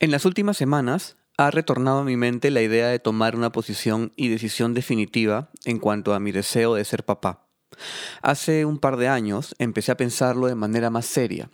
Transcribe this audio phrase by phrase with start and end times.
[0.00, 4.12] En las últimas semanas ha retornado a mi mente la idea de tomar una posición
[4.14, 7.48] y decisión definitiva en cuanto a mi deseo de ser papá.
[8.22, 11.50] Hace un par de años empecé a pensarlo de manera más seria,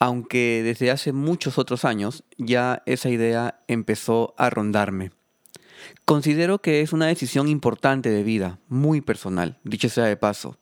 [0.00, 5.12] aunque desde hace muchos otros años ya esa idea empezó a rondarme.
[6.04, 10.58] Considero que es una decisión importante de vida, muy personal, dicho sea de paso.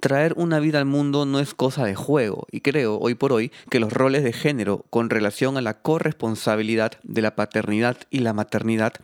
[0.00, 3.52] Traer una vida al mundo no es cosa de juego y creo hoy por hoy
[3.70, 8.32] que los roles de género con relación a la corresponsabilidad de la paternidad y la
[8.32, 8.94] maternidad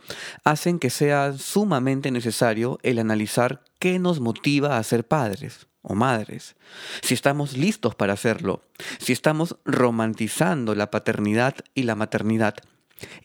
[0.43, 6.55] hacen que sea sumamente necesario el analizar qué nos motiva a ser padres o madres,
[7.01, 8.61] si estamos listos para hacerlo,
[8.99, 12.55] si estamos romantizando la paternidad y la maternidad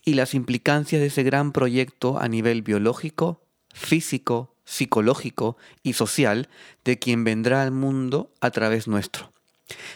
[0.04, 3.42] y las implicancias de ese gran proyecto a nivel biológico,
[3.74, 6.50] físico, psicológico y social
[6.84, 9.32] de quien vendrá al mundo a través nuestro.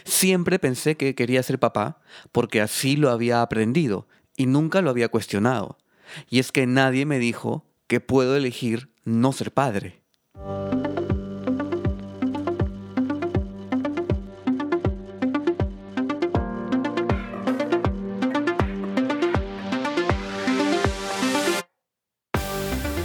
[0.03, 5.09] Siempre pensé que quería ser papá porque así lo había aprendido y nunca lo había
[5.09, 5.77] cuestionado.
[6.29, 10.01] Y es que nadie me dijo que puedo elegir no ser padre.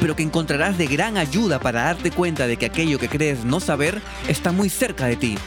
[0.00, 3.60] pero que encontrarás de gran ayuda para darte cuenta de que aquello que crees no
[3.60, 5.38] saber está muy cerca de ti.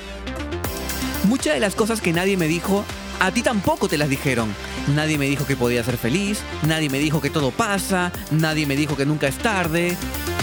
[1.28, 2.84] Muchas de las cosas que nadie me dijo,
[3.20, 4.54] a ti tampoco te las dijeron.
[4.96, 8.76] Nadie me dijo que podía ser feliz, nadie me dijo que todo pasa, nadie me
[8.76, 9.96] dijo que nunca es tarde.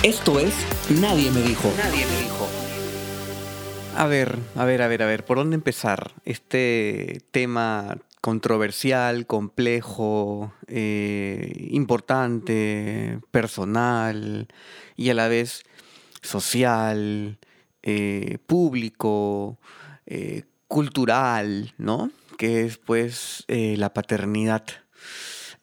[0.03, 0.55] Esto es
[0.91, 1.71] Nadie me dijo.
[1.77, 2.49] Nadie me dijo.
[3.95, 6.13] A ver, a ver, a ver, a ver, ¿por dónde empezar?
[6.25, 14.49] Este tema controversial, complejo, eh, importante, personal
[14.97, 15.63] y a la vez
[16.23, 17.39] social,
[17.83, 19.59] eh, público,
[20.07, 22.11] eh, cultural, ¿no?
[22.37, 24.65] Que es pues la paternidad.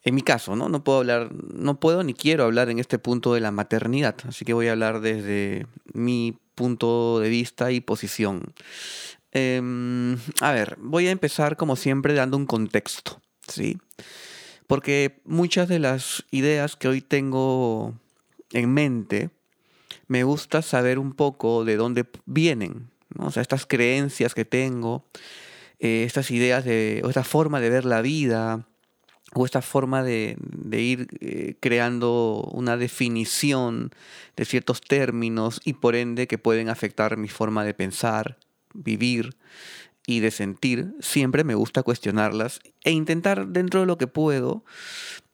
[0.02, 0.68] En mi caso, ¿no?
[0.68, 4.44] No puedo hablar, no puedo ni quiero hablar en este punto de la maternidad, así
[4.44, 8.54] que voy a hablar desde mi punto de vista y posición.
[9.38, 13.76] Em, a ver, voy a empezar como siempre dando un contexto, ¿sí?
[14.66, 17.92] Porque muchas de las ideas que hoy tengo
[18.52, 19.28] en mente,
[20.08, 23.26] me gusta saber un poco de dónde vienen, ¿no?
[23.26, 25.04] O sea, estas creencias que tengo,
[25.80, 28.66] eh, estas ideas de, o esta forma de ver la vida,
[29.34, 30.38] o esta forma de,
[30.72, 33.90] ir eh, creando una definición
[34.34, 38.38] de ciertos términos y por ende que pueden afectar mi forma de pensar,
[38.76, 39.36] vivir
[40.06, 44.64] y de sentir, siempre me gusta cuestionarlas e intentar dentro de lo que puedo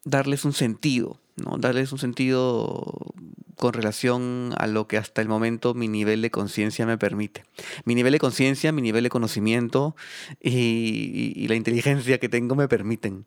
[0.05, 1.59] darles un sentido, ¿no?
[1.59, 3.15] darles un sentido
[3.57, 7.45] con relación a lo que hasta el momento mi nivel de conciencia me permite.
[7.85, 9.95] Mi nivel de conciencia, mi nivel de conocimiento
[10.41, 13.27] y, la inteligencia que tengo me permiten.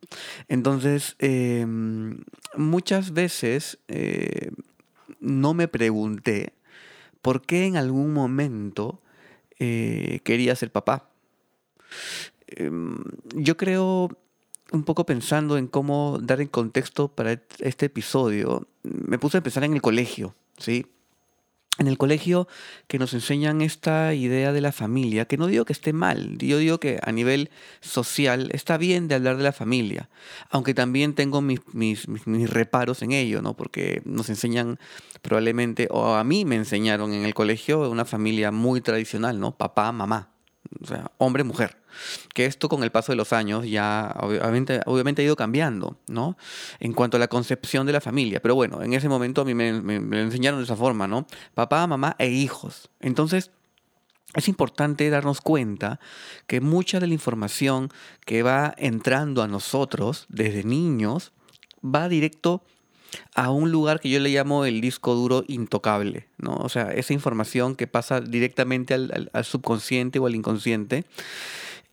[0.49, 2.17] Entonces, em,
[2.57, 4.51] muchas veces eh,
[5.19, 6.53] no me pregunté
[7.21, 9.01] por qué en algún momento
[9.59, 11.09] eh, quería ser papá.
[12.47, 12.97] Em,
[13.33, 14.09] yo creo,
[14.71, 19.63] un poco pensando en cómo dar en contexto para este episodio, me puse a pensar
[19.63, 20.85] en el colegio, ¿sí?
[21.77, 22.47] En el colegio
[22.87, 26.57] que nos enseñan esta idea de la familia, que no digo que esté mal, yo
[26.57, 27.49] digo que a nivel
[27.81, 30.09] social está bien de hablar de la familia,
[30.49, 33.55] aunque también tengo mis, mis, mis, reparos en ello, ¿no?
[33.55, 34.79] Porque nos enseñan
[35.21, 39.57] probablemente, o a mí me enseñaron en el colegio una familia muy tradicional, ¿no?
[39.57, 40.34] Papá, mamá,
[40.81, 41.77] o sea, hombre, mujer.
[42.33, 46.37] Que esto con el paso de los años ya obviamente, obviamente ha ido cambiando, ¿no?
[46.79, 48.41] En cuanto a la concepción de la familia.
[48.41, 51.25] Pero bueno, en ese momento a mí me, me, enseñaron de esa forma, ¿no?
[51.53, 52.89] Papá, mamá e hijos.
[52.99, 53.51] Entonces,
[54.33, 55.99] es importante darnos cuenta
[56.47, 57.89] que mucha de la información
[58.25, 61.31] que va entrando a nosotros desde niños
[61.83, 62.63] va directo
[63.33, 66.55] a un lugar que yo le llamo el disco duro intocable, ¿no?
[66.55, 71.05] O sea, esa información que pasa directamente al, subconsciente o al inconsciente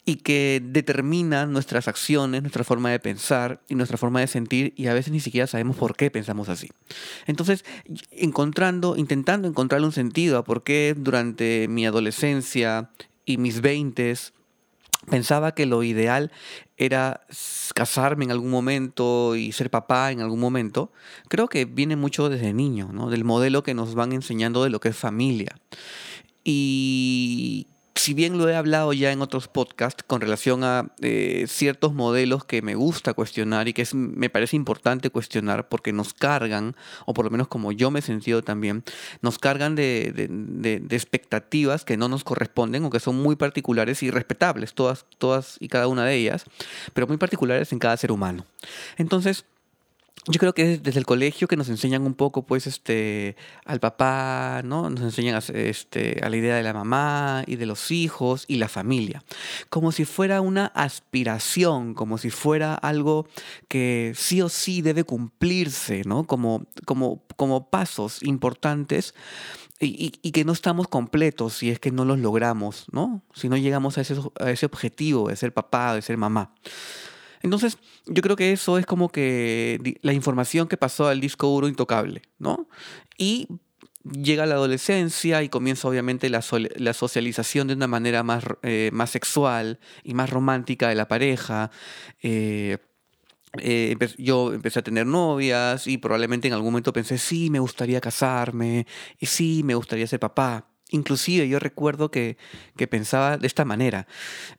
[0.04, 4.88] y que determina nuestras acciones, nuestra forma de pensar y nuestra forma de sentir y
[4.88, 6.70] a veces ni siquiera sabemos por qué pensamos así.
[7.26, 7.64] Entonces,
[8.10, 12.90] encontrando, intentando encontrarle un sentido a por qué durante mi adolescencia
[13.24, 14.32] y mis veintes
[15.10, 16.30] Pensaba que lo ideal
[16.76, 17.26] era
[17.74, 20.92] casarme en algún momento y ser papá en algún momento.
[21.28, 23.10] Creo que viene mucho desde niño, ¿no?
[23.10, 25.56] Del modelo que nos van enseñando de lo que es familia.
[26.44, 31.92] Y si bien lo he hablado ya en otros podcasts con relación a eh, ciertos
[31.92, 36.74] modelos que me gusta cuestionar y que me parece importante cuestionar porque nos cargan,
[37.06, 38.82] o por lo menos como yo me he sentido también,
[39.20, 44.10] nos cargan de, de expectativas que no nos corresponden o que son muy particulares y
[44.10, 46.44] respetables, todas, todas y cada una de ellas,
[46.94, 48.46] pero muy particulares en cada ser humano.
[48.96, 49.44] Entonces,
[50.28, 53.34] yo creo que desde el colegio que nos enseñan un poco, pues, este,
[53.64, 54.88] al papá, ¿no?
[54.88, 58.56] Nos enseñan a, este, a la idea de la mamá y de los hijos y
[58.56, 59.24] la familia.
[59.68, 63.26] Como si fuera una aspiración, como si fuera algo
[63.66, 66.24] que sí o sí debe cumplirse, ¿no?
[66.24, 69.14] Como, como, como pasos importantes
[69.80, 73.22] y, y, que no estamos completos si es que no los logramos, ¿no?
[73.34, 76.54] Si no llegamos a ese, a ese objetivo de ser papá, de ser mamá.
[77.42, 81.68] Entonces, yo creo que eso es como que la información que pasó al disco duro
[81.68, 82.68] intocable, ¿no?
[83.18, 83.48] Y
[84.04, 86.44] llega la adolescencia y comienza obviamente la,
[86.76, 91.70] la socialización de una manera más, eh, más sexual y más romántica de la pareja.
[92.22, 92.78] Eh,
[93.58, 98.00] eh, yo empecé a tener novias y probablemente en algún momento pensé, sí, me gustaría
[98.00, 98.86] casarme
[99.18, 100.71] y sí, me gustaría ser papá.
[100.92, 102.36] Inclusive yo recuerdo que,
[102.88, 104.06] pensaba de esta manera.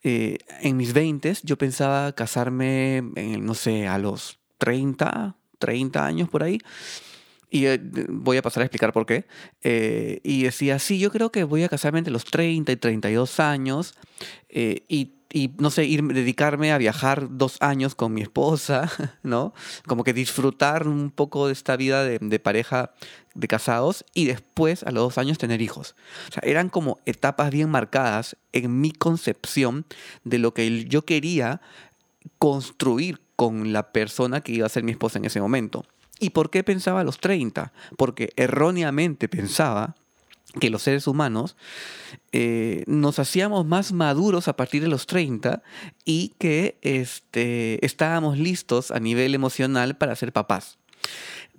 [0.03, 6.29] Eh, en mis 20 yo pensaba casarme, en, no sé, a los 30, 30 años
[6.29, 6.59] por ahí.
[7.51, 9.25] Y eh, voy a pasar a explicar por qué.
[9.61, 13.39] Eh, y decía, sí, yo creo que voy a casarme entre los 30 y 32
[13.39, 13.93] años.
[14.49, 18.89] y y no sé, ir, dedicarme a viajar dos años con mi esposa,
[19.23, 19.53] ¿no?
[19.87, 22.93] Como que disfrutar un poco de esta vida de, de, pareja
[23.33, 25.95] de casados y después a los dos años tener hijos.
[26.29, 29.85] O sea, eran como etapas bien marcadas en mi concepción
[30.23, 31.59] de lo que yo quería
[32.37, 35.83] construir con la persona que iba a ser mi esposa en ese momento.
[36.19, 37.73] ¿Y por qué pensaba a los 30?
[37.97, 39.95] Porque erróneamente pensaba
[40.59, 41.55] que los seres humanos
[42.31, 45.63] eh, nos hacíamos más maduros a partir de los 30
[46.05, 50.77] y que este, estábamos listos a nivel emocional para ser papás.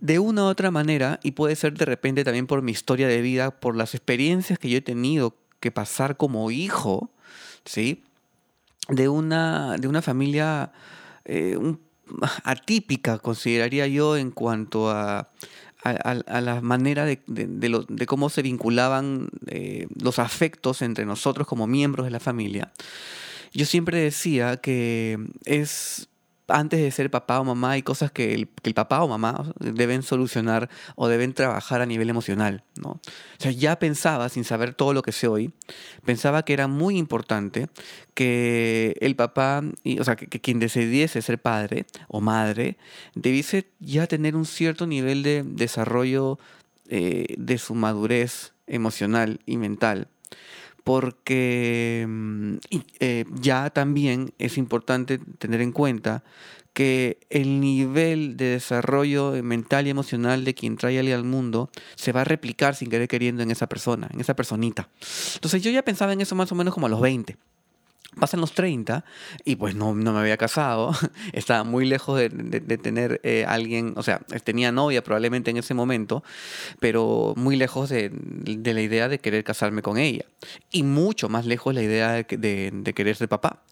[0.00, 3.20] De una u otra manera, y puede ser de repente también por mi historia de
[3.20, 7.10] vida, por las experiencias que yo he tenido que pasar como hijo,
[7.64, 8.04] ¿sí?
[8.88, 10.72] De una, de una familia
[11.24, 11.56] eh,
[12.44, 15.30] atípica, consideraría yo, en cuanto a
[15.84, 22.06] a, la manera de, de, cómo se vinculaban eh, los afectos entre nosotros como miembros
[22.06, 22.72] de la familia,
[23.52, 26.08] yo siempre decía que es
[26.48, 30.68] antes de ser papá o mamá hay cosas que el, papá o mamá deben solucionar
[30.96, 32.90] o deben trabajar a nivel emocional, ¿no?
[32.90, 33.00] O
[33.38, 35.52] sea, ya pensaba, sin saber todo lo que sé hoy,
[36.04, 37.68] pensaba que era muy importante
[38.14, 39.62] que el papá,
[39.98, 42.76] o sea, que, quien decidiese ser padre o madre,
[43.14, 46.38] debiese ya tener un cierto nivel de desarrollo
[46.88, 50.08] eh, de su madurez emocional y mental
[50.84, 52.54] porque mm,
[53.00, 56.22] eh, ya también es importante tener en cuenta
[56.74, 62.22] que el nivel de desarrollo mental y emocional de quien trae al mundo se va
[62.22, 64.88] a replicar sin querer queriendo en esa persona, en esa personita.
[65.34, 67.36] Entonces yo ya pensaba en eso más o menos como a los 20.
[68.18, 69.04] Pasan los 30
[69.44, 70.92] y pues no, no me había casado,
[71.32, 75.74] estaba muy lejos de, de, tener eh, alguien, o sea, tenía novia probablemente en ese
[75.74, 76.22] momento,
[76.80, 80.24] pero muy lejos de, de, la idea de querer casarme con ella.
[80.70, 83.62] Y mucho más lejos la idea de, querer ser papá,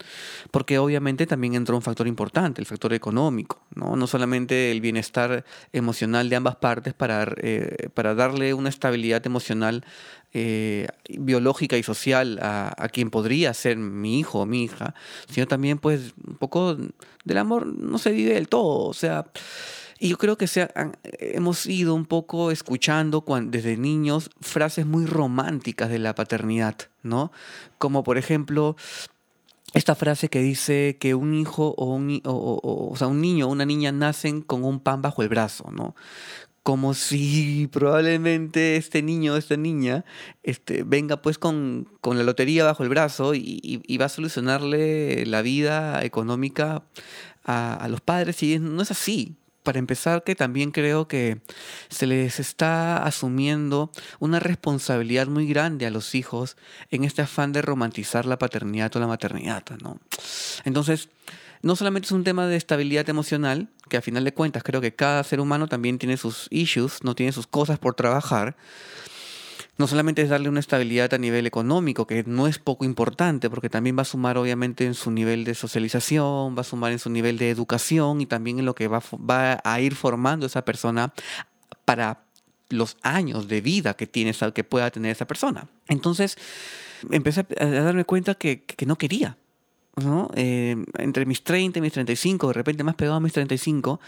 [0.51, 5.45] porque obviamente también entró un factor importante, el factor económico, no, no solamente el bienestar
[5.73, 9.85] emocional de ambas partes para, eh, para darle una estabilidad emocional
[10.35, 14.95] eh, biológica y social a, quien podría ser mi hijo o mi hija,
[15.29, 16.77] sino también pues un poco
[17.25, 19.27] del amor no se vive del todo, o sea,
[19.99, 20.69] y yo creo que se
[21.21, 27.31] hemos ido un poco escuchando desde niños frases muy románticas de la paternidad, ¿no?
[27.79, 28.75] Como por ejemplo,
[29.75, 33.65] esta frase que dice que un hijo o un, o sea, un niño o una
[33.65, 35.95] niña nacen con un pan bajo el brazo, ¿no?
[36.63, 40.05] Como si probablemente este niño o esta niña
[40.43, 46.05] este, venga pues con, la lotería bajo el brazo y, va a solucionarle la vida
[46.05, 46.85] económica
[47.45, 49.37] a, los padres y no es así.
[49.63, 51.41] Para empezar, que también creo que
[51.89, 56.57] se les está asumiendo una responsabilidad muy grande a los hijos
[56.91, 60.01] en este afán de romantizar la paternidad o la maternidad, ¿no?
[60.65, 61.11] Entonces,
[61.63, 64.95] no solamente es un tema de estabilidad emocional, que a final de cuentas creo que
[64.95, 68.57] cada ser humano también tiene sus issues, no tiene sus cosas por trabajar,
[69.77, 73.69] no solamente es darle una estabilidad a nivel económico, que no es poco importante, porque
[73.69, 77.11] también va a sumar obviamente en su nivel de socialización, va a sumar en su
[77.11, 81.13] nivel de educación y también en lo que va, va a ir formando esa persona
[81.85, 82.25] para
[82.71, 85.69] los años de vida que, tiene, que pueda tener esa persona.
[85.87, 86.39] Entonces,
[87.11, 89.37] empecé a darme cuenta que, que no quería.
[89.97, 90.31] ¿No?
[90.35, 94.01] Eh, entre mis 30 y mis 35, de repente más pegado a mis 35,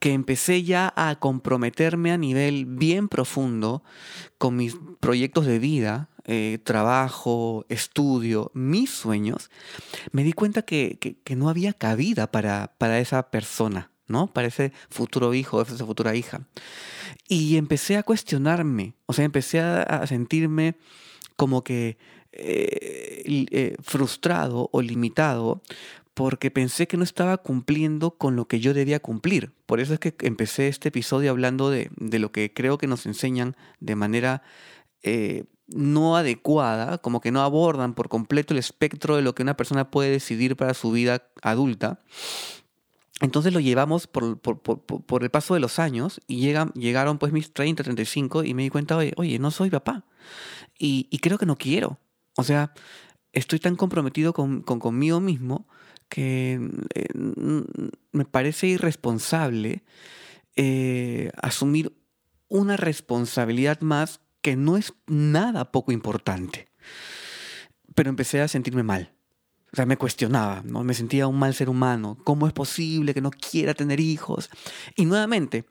[0.00, 3.82] que empecé ya a comprometerme a nivel bien profundo
[4.38, 9.50] con mis proyectos de vida, eh, trabajo, estudio, mis sueños,
[10.12, 14.26] me di cuenta que, que, no había cabida para, para esa persona, ¿no?
[14.26, 16.46] Para ese futuro hijo, esa futura hija.
[17.28, 20.76] Y empecé a cuestionarme, o sea, empecé a sentirme
[21.36, 21.96] como que
[22.38, 25.62] eh, frustrado o limitado
[26.16, 29.52] porque pensé que no estaba cumpliendo con lo que yo debía cumplir.
[29.66, 33.54] Por eso es que empecé este episodio hablando de, lo que creo que nos enseñan
[33.80, 34.42] de manera
[35.02, 39.58] eh, no adecuada, como que no abordan por completo el espectro de lo que una
[39.58, 42.00] persona puede decidir para su vida adulta.
[43.20, 47.82] Entonces lo llevamos por, el paso de los años y llegan, llegaron pues mis 30,
[47.82, 50.06] 35 y me di cuenta, oye, oye no soy papá.
[50.78, 51.98] Y, y creo que no quiero.
[52.36, 52.72] O sea,
[53.32, 55.66] estoy tan comprometido con, conmigo mismo
[56.08, 56.60] que
[56.94, 57.08] eh,
[58.12, 59.82] me parece irresponsable
[60.54, 61.92] eh, asumir
[62.48, 66.68] una responsabilidad más que no es nada poco importante.
[67.94, 69.12] Pero empecé a sentirme mal.
[69.72, 70.84] O sea, me cuestionaba, ¿no?
[70.84, 72.16] Me sentía un mal ser humano.
[72.24, 74.48] ¿Cómo es posible que no quiera tener hijos?
[74.94, 75.64] Y nuevamente,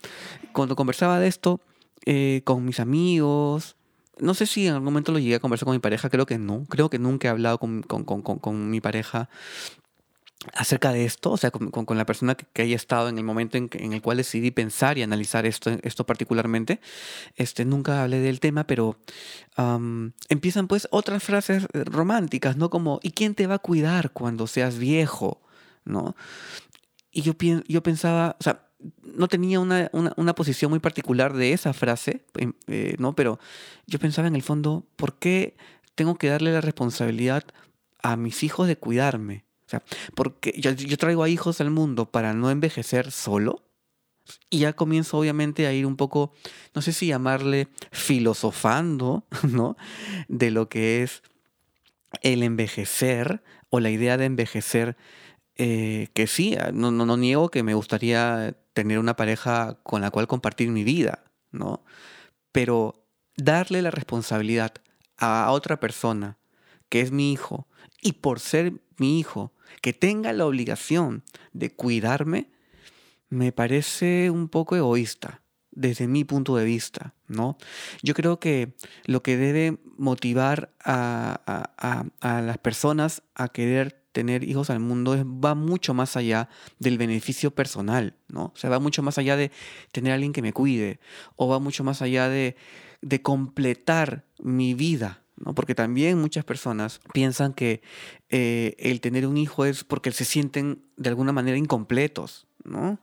[0.51, 1.61] cuando conversaba de esto
[2.05, 3.77] eh, con mis amigos,
[4.19, 6.37] no sé si en algún momento lo llegué a conversar con mi pareja, creo que
[6.37, 6.65] no.
[6.65, 9.29] Creo que nunca he hablado con, mi pareja
[10.53, 13.93] acerca de esto, o sea, con, la persona que, haya estado en el momento en,
[13.93, 16.79] el cual decidí pensar y analizar esto, esto particularmente.
[17.35, 18.97] Este, nunca hablé del tema, pero
[20.29, 22.69] empiezan pues otras frases románticas, ¿no?
[22.69, 25.41] Como, ¿y quién te va a cuidar cuando seas viejo?
[25.83, 26.15] ¿No?
[27.11, 27.33] Y yo,
[27.67, 28.65] yo pensaba, o sea,
[29.03, 33.15] no tenía una, posición muy particular de esa frase, em, eh, ¿no?
[33.15, 33.39] Pero
[33.87, 35.55] yo pensaba en el fondo, ¿por qué
[35.95, 37.43] tengo que darle la responsabilidad
[38.01, 39.45] a mis hijos de cuidarme?
[39.67, 43.63] O sea, porque yo, traigo a hijos al mundo para no envejecer solo.
[44.49, 46.33] Y ya comienzo obviamente a ir un poco,
[46.73, 49.77] no sé si llamarle filosofando, ¿no?
[50.27, 51.21] De lo que es
[52.21, 54.97] el envejecer o la idea de envejecer
[55.57, 60.11] eh, que sí, ah, no, no, niego que me gustaría tener una pareja con la
[60.11, 61.85] cual compartir mi vida, ¿no?
[62.51, 64.73] Pero darle la responsabilidad
[65.17, 66.37] a otra persona,
[66.89, 67.67] que es mi hijo,
[68.01, 72.51] y por ser mi hijo, que tenga la obligación de cuidarme,
[73.29, 75.41] me parece un poco egoísta
[75.71, 77.57] desde mi punto de vista, ¿no?
[78.03, 84.69] Yo creo que lo que debe motivar a, a las personas a querer tener hijos
[84.69, 86.47] al mundo va mucho más allá
[86.79, 88.45] del beneficio personal, ¿no?
[88.45, 89.51] O sea, va mucho más allá de
[89.91, 91.01] tener a alguien que me cuide,
[91.35, 92.55] o va mucho más allá de,
[93.21, 95.53] completar mi vida, ¿no?
[95.53, 97.81] Porque también muchas personas piensan que
[98.29, 103.01] eh, el tener un hijo es porque se sienten de alguna manera incompletos, ¿no?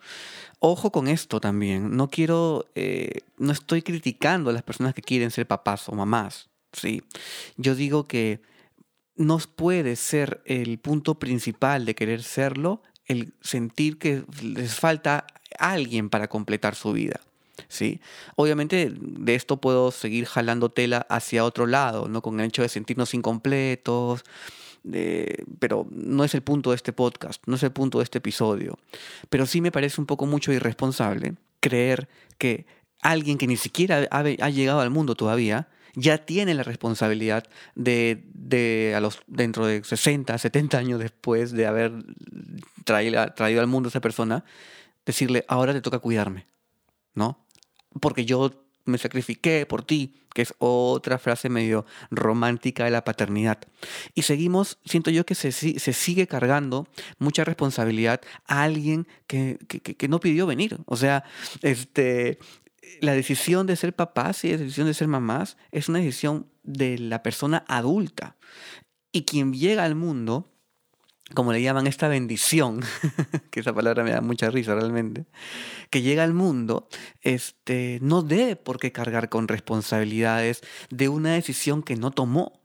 [0.60, 1.94] Ojo con esto también.
[1.94, 6.48] No quiero, eh, no estoy criticando a las personas que quieren ser papás o mamás,
[6.72, 7.02] ¿sí?
[7.58, 8.40] Yo digo que
[9.16, 15.26] no puede ser el punto principal de querer serlo el sentir que les falta
[15.58, 17.20] alguien para completar su vida.
[17.68, 18.00] ¿sí?
[18.36, 22.22] Obviamente de esto puedo seguir jalando tela hacia otro lado, ¿no?
[22.22, 24.24] con el hecho de sentirnos incompletos,
[25.58, 28.78] pero no es el punto de este podcast, no es el punto de este episodio.
[29.28, 32.66] Pero sí me parece un poco mucho irresponsable creer que
[33.00, 37.44] alguien que ni siquiera ha llegado al mundo todavía ya tiene la responsabilidad
[37.74, 41.92] de, a los, dentro de 60, 70 años después de haber
[42.84, 44.44] traído, traído al mundo a esa persona,
[45.04, 46.46] decirle, ahora te toca cuidarme,
[47.14, 47.44] ¿no?
[48.00, 48.50] Porque yo
[48.84, 53.58] me sacrifiqué por ti, que es otra frase medio romántica de la paternidad.
[54.14, 59.80] Y seguimos, siento yo que se, se sigue cargando mucha responsabilidad a alguien que, que,
[59.80, 60.78] que, no pidió venir.
[60.86, 61.24] O sea,
[61.60, 62.38] este,
[63.00, 66.98] la decisión de ser papás y la decisión de ser mamás es una decisión de
[66.98, 68.36] la persona adulta.
[69.12, 70.52] Y quien llega al mundo,
[71.34, 72.80] como le llaman esta bendición,
[73.50, 75.26] que esa palabra me da mucha risa realmente,
[75.90, 76.88] que llega al mundo,
[77.20, 82.61] este, no debe por qué cargar con responsabilidades de una decisión que no tomó.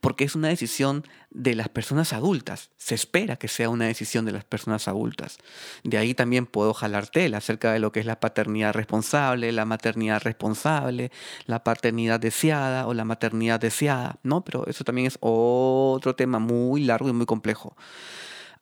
[0.00, 2.70] Porque es una decisión de las personas adultas.
[2.76, 5.38] Se espera que sea una decisión de las personas adultas.
[5.84, 9.64] De ahí también puedo jalar tela acerca de lo que es la paternidad responsable, la
[9.64, 11.10] maternidad responsable,
[11.46, 14.44] la paternidad deseada o la maternidad deseada, ¿no?
[14.44, 17.76] Pero eso también es otro tema muy largo y muy complejo.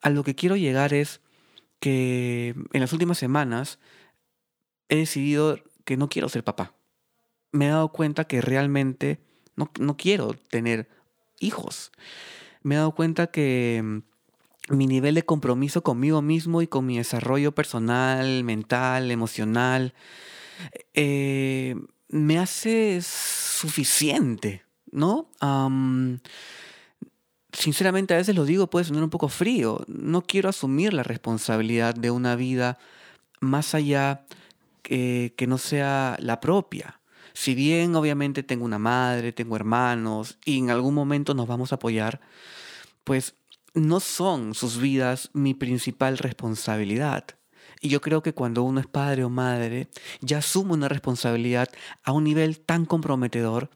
[0.01, 1.21] A lo que quiero llegar es
[1.81, 3.79] que en las últimas semanas
[4.89, 6.75] he decidido que no quiero ser papá.
[7.53, 9.21] Me he dado cuenta que realmente
[9.57, 10.89] no, no quiero tener
[11.41, 11.91] hijos.
[12.63, 16.99] Me he dado cuenta que mm, mi nivel de compromiso conmigo mismo y con mi
[16.99, 19.95] desarrollo personal, mental, emocional,
[20.95, 21.75] eh,
[22.09, 25.31] me hace suficiente, ¿no?
[27.53, 29.85] sinceramente a veces lo digo, puede sonar un poco frío.
[29.89, 32.79] No quiero asumir la responsabilidad de una vida
[33.41, 34.25] más allá
[34.83, 37.00] que no sea la propia.
[37.33, 41.77] Si bien obviamente tengo una madre, tengo hermanos y en algún momento nos vamos a
[41.77, 42.21] apoyar,
[43.05, 43.35] pues
[43.75, 47.25] no son sus vidas mi principal responsabilidad.
[47.81, 49.89] Y yo creo que cuando uno es padre o madre,
[50.21, 51.69] ya asume una responsabilidad
[52.05, 53.71] a un nivel tan comprometedor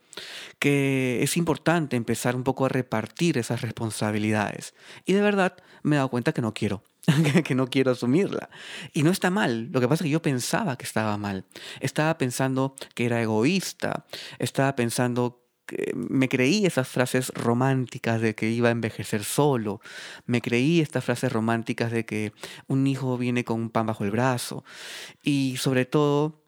[0.58, 4.74] que es importante empezar un poco a repartir esas responsabilidades.
[5.06, 6.82] Y de verdad me he dado cuenta que no quiero.
[7.44, 8.50] que no quiero asumirla.
[8.92, 9.68] Y no está mal.
[9.72, 11.44] Lo que pasa es que yo pensaba que estaba mal.
[11.80, 14.06] Estaba pensando que era egoísta.
[14.38, 19.80] Estaba pensando que me creí esas frases románticas de que iba a envejecer solo.
[20.26, 22.32] Me creí estas frases románticas de que
[22.66, 24.64] un hijo viene con un pan bajo el brazo.
[25.22, 26.42] Y sobre todo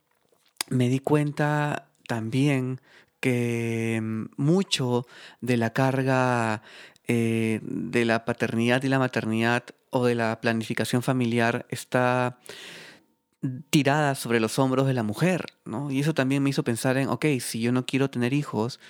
[0.68, 2.80] me di cuenta también
[3.20, 4.00] que
[4.36, 5.06] mucho
[5.40, 6.62] de la carga
[7.08, 9.64] eh, de la paternidad y la maternidad
[9.98, 12.38] o de la planificación familiar está
[13.70, 15.90] tirada sobre los hombros de la mujer, ¿no?
[15.90, 18.80] Y eso también me hizo pensar en, ok, si yo no quiero tener hijos,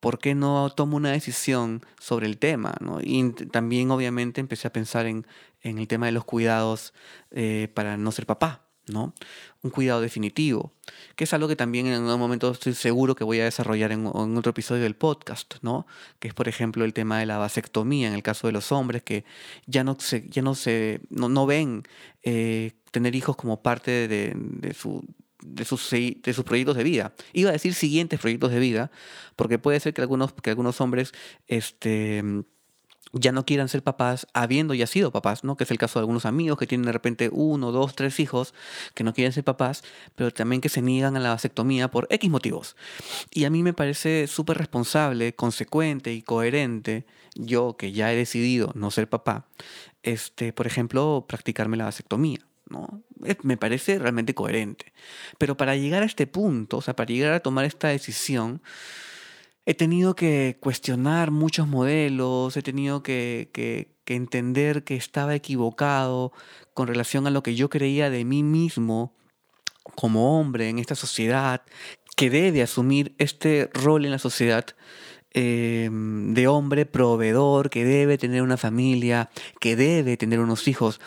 [0.00, 2.74] ¿por qué no tomo una decisión sobre el tema?
[2.80, 2.98] ¿no?
[3.02, 5.26] Y también obviamente empecé a pensar en,
[5.62, 6.94] en el tema de los cuidados
[7.30, 9.14] eh, para no ser papá, ¿no?
[9.62, 10.72] Un cuidado definitivo,
[11.16, 14.06] que es algo que también en algún momento estoy seguro que voy a desarrollar en,
[14.06, 15.86] otro episodio del podcast, ¿no?
[16.18, 19.02] Que es, por ejemplo, el tema de la vasectomía en el caso de los hombres
[19.02, 19.24] que
[19.66, 21.82] ya no se, ya no se, no, ven
[22.22, 25.04] eh, tener hijos como parte de, de su
[25.46, 27.14] de sus, de sus proyectos de vida.
[27.32, 28.90] Iba a decir siguientes proyectos de vida,
[29.36, 31.12] porque puede ser que algunos, que algunos hombres
[31.46, 32.22] este,
[33.18, 35.56] ya no quieran ser papás habiendo ya sido papás, ¿no?
[35.56, 38.54] Que es el caso de algunos amigos que tienen de repente uno, dos, tres hijos
[38.94, 39.82] que no quieren ser papás,
[40.14, 42.76] pero también que se niegan a la vasectomía por X motivos.
[43.30, 48.72] Y a mí me parece súper responsable, consecuente y coherente, yo que ya he decidido
[48.74, 49.46] no ser papá,
[50.02, 52.40] este, por ejemplo, practicarme la vasectomía.
[52.68, 53.02] ¿no?
[53.42, 54.92] Me parece realmente coherente.
[55.38, 58.60] Pero para llegar a este punto, o sea, para llegar a tomar esta decisión,
[59.66, 63.50] he tenido que cuestionar muchos modelos, he tenido que,
[64.06, 66.32] entender que estaba equivocado
[66.72, 69.12] con relación a lo que yo creía de mí mismo
[69.96, 71.62] como hombre en esta sociedad,
[72.16, 74.66] que debe asumir este rol en la sociedad
[75.32, 81.00] em, de hombre proveedor, que debe tener una familia, que debe tener unos hijos,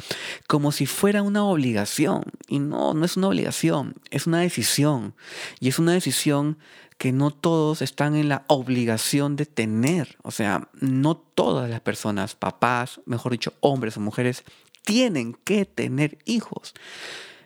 [0.48, 2.24] como si fuera una obligación.
[2.48, 5.16] Y no, no es una obligación, es una decisión.
[5.60, 6.58] Y es una decisión
[7.00, 10.18] que no todos están en la obligación de tener.
[10.22, 14.44] O sea, no todas las personas, papás, mejor dicho, hombres o mujeres,
[14.84, 16.74] tienen que tener hijos.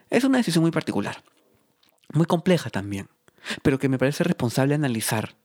[0.10, 1.24] Es una decisión muy particular,
[2.14, 3.10] muy compleja también,
[3.62, 5.36] pero que me parece responsable analizar.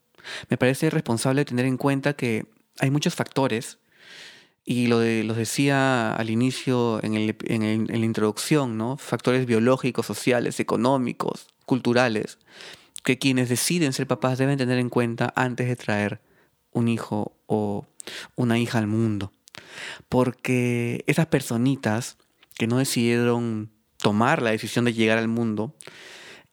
[0.49, 2.47] Me parece responsable tener en cuenta que
[2.81, 3.79] hay muchos factores,
[4.65, 8.97] y lo de, los decía al inicio en, en la introducción, ¿no?
[8.97, 12.39] Factores biológicos, sociales, económicos, culturales,
[13.09, 16.21] que quienes deciden ser papás deben tener en cuenta antes de traer
[16.73, 17.87] un hijo o
[18.37, 19.33] una hija al mundo.
[20.11, 22.19] Porque esas personitas
[22.59, 25.75] que no decidieron tomar la decisión de llegar al mundo,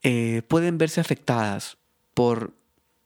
[0.02, 1.78] eh, pueden verse afectadas
[2.13, 2.54] por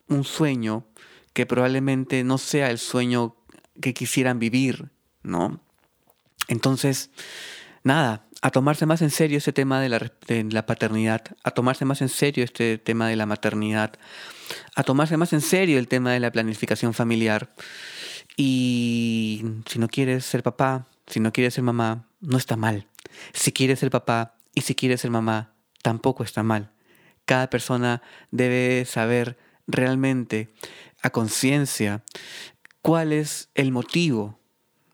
[0.08, 0.86] un sueño
[1.34, 3.36] que probablemente no sea el sueño
[3.82, 4.92] que quisieran vivir,
[5.24, 5.60] ¿no?
[6.48, 7.10] Entonces,
[7.84, 12.10] nada, a tomarse más en serio ese tema de la, paternidad, a tomarse más en
[12.10, 13.93] serio este tema de la maternidad,
[14.75, 17.54] a tomarse más en serio el tema de la planificación familiar.
[18.38, 22.88] Y si no quieres ser papá, si no quieres ser mamá, no está mal.
[23.34, 26.71] Si quieres ser papá y si quieres ser mamá, tampoco está mal.
[27.25, 30.49] Cada persona debe saber realmente
[31.02, 32.04] a conciencia
[32.82, 34.39] cuál es el motivo,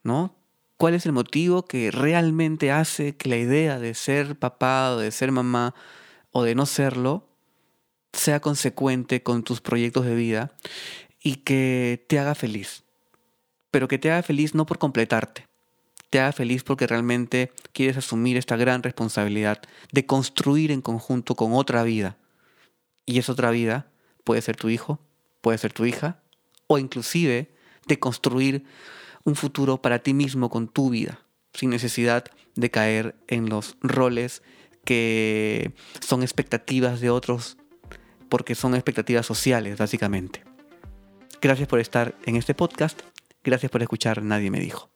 [0.04, 0.36] ¿no?
[0.78, 5.12] Cuál es el motivo que realmente hace que la idea de ser papá o de
[5.12, 5.74] ser mamá
[6.32, 7.28] o de no serlo
[8.14, 10.56] sea consecuente con tus proyectos de vida
[11.22, 12.84] y que te haga feliz.
[13.72, 15.48] pero que te haga feliz no por completarte,
[16.10, 19.62] te haga feliz porque realmente quieres asumir esta gran responsabilidad
[19.92, 22.16] de construir en conjunto con otra vida.
[23.06, 23.92] Y esa otra vida
[24.24, 25.02] puede ser tu hijo,
[25.42, 26.22] puede ser tu hija,
[26.68, 27.54] o inclusive
[27.86, 28.64] de construir
[29.26, 31.20] un futuro para ti mismo con tu vida,
[31.54, 34.44] sin necesidad de caer en los roles
[34.86, 37.58] que son expectativas de otros,
[38.30, 40.44] porque son expectativas sociales, básicamente.
[41.42, 43.02] Gracias por estar en este podcast,
[43.44, 44.90] gracias por escuchar Nadie me dijo.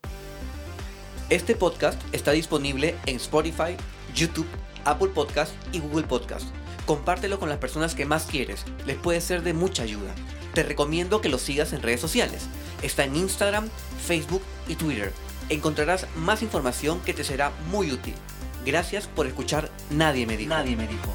[1.29, 3.75] Este podcast está disponible en Spotify,
[4.15, 4.47] YouTube,
[4.85, 6.47] Apple Podcast y Google Podcast.
[6.85, 10.13] Compártelo con las personas que más quieres, les puede ser de mucha ayuda.
[10.59, 12.47] Te recomiendo que lo sigas en redes sociales.
[12.81, 13.69] Está en Instagram,
[14.05, 15.13] Facebook y Twitter.
[15.47, 18.13] Encontrarás más información que te será muy útil.
[18.65, 20.49] Gracias por escuchar Nadie me dijo.
[20.49, 21.13] Nadie me dijo.